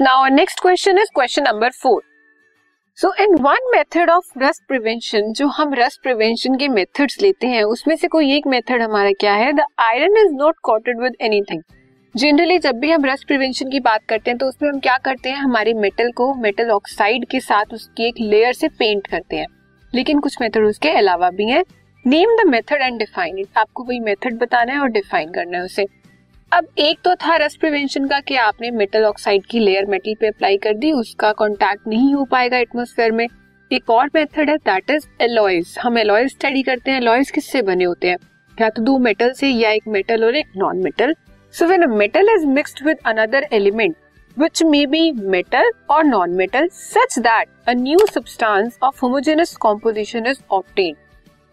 now, 0.00 0.22
our 0.22 0.30
next 0.30 0.60
question 0.60 0.98
is 0.98 1.08
question 1.14 1.44
number 1.44 1.70
four. 1.84 2.00
So 2.96 3.12
in 3.22 3.34
one 3.34 3.70
method 3.70 4.10
of 4.10 4.24
rust 4.38 4.62
prevention 4.68 5.32
जो 5.32 5.46
हम 5.46 5.74
rust 5.74 6.02
prevention 6.02 6.54
के 6.54 6.68
methods 6.68 7.20
लेते 7.22 7.46
हैं, 7.46 7.62
उसमें 7.62 7.96
से 7.96 8.08
कोई 8.08 8.36
एक 8.36 8.46
मेथड 8.46 8.82
हमारा 8.82 9.10
क्या 9.10 9.32
है? 9.32 9.52
The 9.52 9.60
iron 9.78 10.16
is 10.16 10.32
not 10.32 10.56
coated 10.62 11.00
with 11.00 11.12
anything 11.20 11.62
generally 12.16 12.58
जब 12.58 12.76
भी 12.76 12.90
हम 12.90 13.04
रस्ट 13.04 13.26
प्रिवेंशन 13.26 13.70
की 13.70 13.80
बात 13.80 14.00
करते 14.08 14.30
हैं 14.30 14.38
तो 14.38 14.46
उसमें 14.46 14.70
हम 14.70 14.78
क्या 14.78 14.98
करते 14.98 15.28
हैं? 15.28 15.36
हमारे 15.36 15.74
मेटल 15.74 16.12
को 16.12 16.34
मेटल 16.34 16.70
ऑक्साइड 16.70 17.26
के 17.26 17.40
साथ 17.40 17.64
उसकी 17.72 18.04
एक 18.04 18.14
लेयर 18.20 18.52
से 18.52 18.68
पेंट 18.68 19.06
करते 19.06 19.36
हैं. 19.36 19.46
लेकिन 19.94 20.20
कुछ 20.20 20.36
मेथड 20.40 20.64
उसके 20.64 20.90
अलावा 20.90 21.30
भी 21.30 21.46
हैं. 21.46 21.64
Name 22.06 22.36
the 22.36 22.48
method 22.48 22.82
and 22.82 22.98
define 22.98 23.38
it 23.38 23.48
आपको 23.56 23.84
वही 23.84 24.00
मेथड 24.00 24.38
बताना 24.38 24.72
है 24.72 24.78
और 24.78 24.88
डिफाइन 24.88 25.32
करना 25.32 25.58
है 25.58 25.64
उसे. 25.64 25.86
अब 26.52 26.66
एक 26.78 26.98
तो 27.04 27.14
था 27.14 27.34
रस्ट 27.36 27.58
प्रिवेंशन 27.60 28.06
का 28.08 28.18
कि 28.20 28.36
आपने 28.36 28.70
मेटल 28.70 29.04
ऑक्साइड 29.04 29.44
की 29.46 29.58
लेयर 29.58 29.86
मेटल 29.86 30.14
पे 30.20 30.26
अप्लाई 30.26 30.56
कर 30.56 30.74
दी, 30.74 30.92
उसका 30.92 31.32
कांटेक्ट 31.32 31.86
नहीं 31.88 32.14
हो 32.14 32.24
पाएगा 32.24 32.58
एटमोस्फेयर 32.58 33.12
में। 33.12 33.26
एक 33.70 33.90
और 33.90 34.10
मेथड 34.14 34.50
है 34.50 34.56
दैट 34.56 34.90
इज़ 34.90 35.06
एलॉयज 35.22 35.74
हम 35.82 35.98
एलॉयज 35.98 36.30
स्टडी 36.30 36.62
करते 36.62 36.90
हैं। 36.90 36.98
एलॉयज 36.98 37.30
किससे 37.30 37.62
बने 37.62 37.84
होते 37.84 38.08
हैं? 38.08 38.16
या 38.60 38.68
तो 38.68 38.82
दो 38.82 38.96
मेटल 38.98 39.32
से, 39.32 39.48
या 39.48 39.70
एक 39.70 39.88
मेटल 39.88 40.24
और 40.24 40.36
एक 40.36 40.52
non 40.56 40.82
metal 40.84 41.14
so 41.54 41.66
when 41.66 41.82
a 41.82 41.86
metal 41.86 42.28
is 42.34 42.46
mixed 42.46 42.84
with 42.86 42.98
another 43.06 43.48
element 43.52 43.96
which 44.36 44.60
may 44.62 44.80
be 44.86 44.98
metal 45.32 45.68
or 45.90 46.02
non-metal, 46.04 46.66
such 46.72 47.14
that 47.22 47.48
a 47.66 47.74
new 47.74 48.04
substance 48.10 48.76
of 48.88 49.00
homogeneous 49.04 49.54
composition 49.64 50.28
is 50.32 50.38
obtained. 50.50 50.98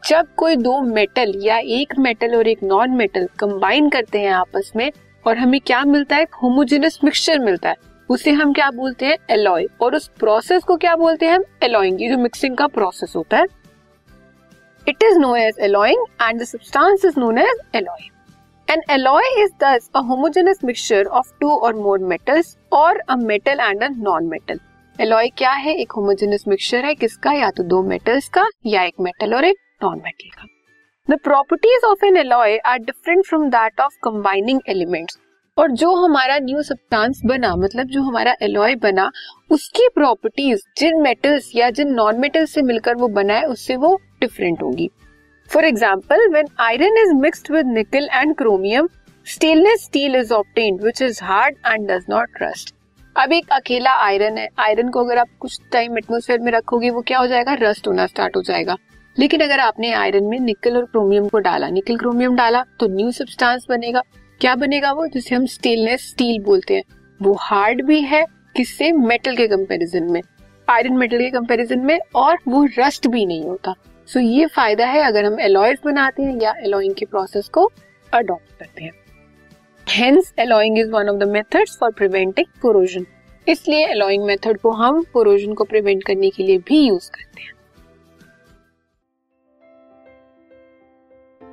जब 0.05 0.27
कोई 0.38 0.55
दो 0.55 0.80
मेटल 0.82 1.32
या 1.44 1.58
एक 1.58 1.94
मेटल 2.00 2.36
और 2.36 2.48
एक 2.48 2.64
नॉन 2.64 2.91
मेटल 2.91 3.27
कंबाइन 3.40 3.90
करते 3.90 4.20
हैं 4.20 4.31
आपस 4.31 4.72
में 4.76 4.91
और 5.28 5.38
हमें 5.38 5.59
क्या 5.61 5.84
मिलता 5.84 6.16
है? 6.16 6.25
होमोजेनस 6.44 7.00
मिक्सचर 7.03 7.39
मिलता 7.39 7.70
है। 7.70 7.75
उसे 8.09 8.31
हम 8.31 8.53
क्या 8.53 8.70
बोलते 8.72 9.06
हैं? 9.06 9.17
एलॉय 9.30 9.66
और 9.81 9.95
उस 9.95 10.08
प्रोसेस 10.20 10.64
को 10.64 10.76
क्या 10.78 10.95
बोलते 10.95 11.26
हैं 11.26 11.36
हम? 11.36 11.44
एलॉइंग 11.64 11.98
जो 12.00 12.17
मिक्सिंग 12.17 12.58
का 12.58 12.67
प्रोसेस 12.67 13.14
होता 13.16 13.38
है। 13.38 13.45
It 14.88 15.03
is 15.03 15.17
known 15.20 15.36
as 15.36 15.59
alloying 15.59 16.06
and 16.22 16.42
the 16.42 16.44
substance 16.44 17.06
is 17.06 17.20
known 17.20 17.38
as 17.38 17.59
alloy 17.76 18.08
an 18.67 18.81
alloy 18.92 19.44
is 19.44 19.52
thus 19.64 19.89
a 19.95 20.00
homogeneous 20.02 20.59
mixture 20.66 21.06
of 21.06 21.33
two 21.42 21.50
और 21.50 21.76
मोर 21.76 22.00
मेटल्स 22.06 22.58
और 22.73 23.00
a 23.00 23.16
metal 23.16 23.59
and 23.59 23.83
a 23.83 23.89
non 23.92 24.28
metal 24.28 24.59
alloy 25.00 25.30
क्या 25.38 25.52
है? 25.52 25.76
एक 25.76 25.92
homogeneous 25.92 26.44
mixture 26.48 26.86
है 26.86 26.95
किसका? 26.95 27.33
या 27.33 27.52
तो 27.52 27.64
दो 27.64 27.83
मेटल्स 27.83 28.30
का 28.30 28.50
या 28.66 28.83
एक 28.83 28.94
मेटल 29.02 29.36
और 29.36 29.45
एक 29.45 29.58
नॉन 29.81 30.02
मेटल 30.04 30.30
का 30.31 30.48
the 31.08 31.20
properties 31.23 31.86
of 31.86 32.06
an 32.06 32.18
alloy 32.18 32.58
are 32.66 32.78
different 32.80 33.26
from 33.26 33.50
that 33.50 33.80
of 33.82 33.95
combining 34.04 34.59
elements 34.70 35.17
और 35.58 35.72
जो 35.73 35.94
हमारा 35.95 36.38
न्यू 36.40 36.62
सब्सटेंस 36.64 37.22
बना 37.26 37.56
मतलब 37.56 37.88
जो 37.88 38.02
हमारा 38.02 38.36
एलॉय 38.44 38.76
बना, 38.76 39.09
उसकी 39.52 39.88
प्रॉपर्टीज़ 39.95 40.62
जिन 40.78 41.02
मेटल्स 41.02 41.52
या 41.56 41.70
जिन 41.70 41.94
नॉन 41.94 42.20
मेटल्स 42.20 42.54
से 42.54 42.62
मिलकर 42.62 42.95
वो 42.95 43.08
बना 43.09 43.34
है, 43.34 43.45
उससे 43.45 43.76
वो 43.76 43.95
डिफरेंट 44.22 44.62
होगी। 44.62 44.90
For 45.50 45.66
example 45.66 46.28
when 46.34 46.48
iron 46.60 46.98
is 46.98 47.14
mixed 47.16 47.52
with 47.52 47.67
nickel 47.67 48.10
and 48.14 48.36
chromium 48.38 48.89
stainless 49.28 49.84
steel 49.84 50.16
is 50.16 50.34
obtained 50.34 50.84
which 50.84 51.02
is 51.02 51.23
hard 51.23 51.56
and 51.66 51.89
does 51.92 52.06
not 52.10 52.42
rust 52.42 52.73
अब 53.16 53.34
एक 53.34 53.52
अकेला 53.54 53.92
आयरन 54.02 54.38
है। 54.38 54.48
आयरन 54.60 54.89
को 54.89 55.04
अगर 55.04 55.17
आप 55.17 55.28
कुछ 55.39 55.60
टाइम 55.72 55.98
एटमोसफेयर 55.98 56.39
में 56.39 56.52
रखोगे, 56.52 56.89
वो 56.89 57.02
क्या 57.02 57.20
हो 57.20 57.28
जाएगा? 57.28 57.54
रस्ट 57.60 57.88
होना 57.88 58.06
स्टार्ट 58.08 58.36
हो 58.36 58.42
जाएगा। 58.42 58.76
लेकिन 59.17 59.41
अगर 59.41 59.59
आपने 59.59 59.91
आयरन 59.94 60.23
में 60.23 60.39
निकल 60.39 60.77
और 60.77 60.85
क्रोमियम 60.85 61.27
को 61.27 61.39
डाला 61.39 61.67
निकल 61.69 61.97
क्रोमियम 61.97 62.35
डाला 62.35 62.63
तो 62.80 62.88
न्यू 62.88 63.11
सब्सटेंस 63.11 63.66
बनेगा। 63.69 64.02
क्या 64.41 64.55
बनेगा 64.55 64.91
वो? 64.91 65.08
जिसे 65.08 65.35
हम 65.35 65.45
स्टेनलेस 65.45 66.08
स्टील 66.09 66.41
बोलते 66.44 66.75
हैं। 66.75 66.83
वो 67.19 67.33
हार्ड 67.41 67.86
भी 67.86 68.02
है 68.02 68.25
किससे? 68.55 68.91
मेटल 68.91 69.36
के 69.36 69.48
कंपैरिजन 69.48 70.11
में। 70.11 70.21
आयरन 70.67 70.98
मेटल 70.98 71.20
के 71.20 71.30
कंपैरिजन 71.30 71.80
में 71.80 71.99
और 72.15 72.37
वो 72.48 72.65
रस्ट 72.80 73.08
भी 73.08 73.25
नहीं 73.25 73.43
होता। 73.43 73.73
सो 74.08 74.20
ये 74.20 74.45
फ़ायदा 74.45 74.86
है 74.86 75.04
अगर 75.04 75.25
हम 75.25 75.39
एलॉयज 75.39 75.77
बनाते 75.86 76.23
हैं 76.23 76.39
या 76.42 76.54
एलॉइंग 76.64 76.93
के 76.95 77.05
प्रोसेस 77.05 77.48
को 77.48 77.70
अडॉप्ट 78.14 78.59
करते 78.59 78.83
हैं। 78.83 78.92
Hence 79.87 80.33
alloying 80.39 80.80
is 80.80 80.89
one 80.92 81.09
of 81.09 81.17
the 81.17 81.27
methods 81.30 81.77
for 81.80 81.92
preventing 81.92 82.45
corrosion 82.61 83.05
इसलिए 83.48 83.87
एलॉइंग 83.87 84.23
मेथड 84.25 84.58
को 84.58 84.71
हम 84.73 85.02
कोरोजन 85.14 85.54
को 85.54 85.64
प्रिवेंट 85.64 86.04
करने 86.04 86.30
के 86.30 86.43
लिए 86.43 86.58
भी 86.58 86.80
यूज़ 86.80 87.09
करते 87.09 87.42
हैं। 87.42 87.52